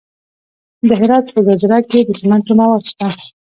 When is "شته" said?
2.91-3.07